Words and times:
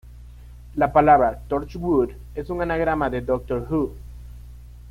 La 0.77 0.91
palabra 0.91 1.43
"Torchwood" 1.47 2.09
es 2.33 2.49
un 2.49 2.59
anagrama 2.63 3.11
de 3.11 3.21
"Doctor 3.21 3.67
Who". 3.69 3.93